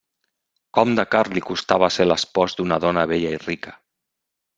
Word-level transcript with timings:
Com 0.77 0.93
de 0.99 1.03
car 1.15 1.21
li 1.37 1.43
costava 1.49 1.89
ser 1.97 2.07
l'espòs 2.07 2.57
d'una 2.61 2.79
dona 2.87 3.05
bella 3.13 3.35
i 3.39 3.41
rica! 3.45 3.75